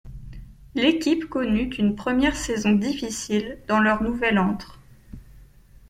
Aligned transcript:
L'équipe 0.73 1.25
connut 1.29 1.75
une 1.77 1.93
première 1.95 2.35
saison 2.35 2.71
difficile 2.71 3.59
dans 3.67 3.79
leur 3.79 4.01
nouvelle 4.01 4.39
antre. 4.39 4.79